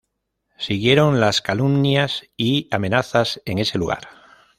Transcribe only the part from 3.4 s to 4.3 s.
en ese lugar.